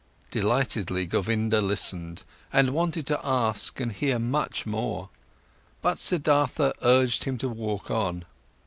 [0.31, 5.09] Delightedly, Govinda listened and wanted to ask and hear much more.
[5.83, 8.25] But Siddhartha urged him to walk on.